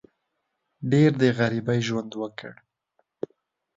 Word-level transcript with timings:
ډېر 0.91 1.11
د 1.21 1.23
غریبۍ 1.37 1.79
ژوند 1.87 2.11
وکړ. 2.21 2.51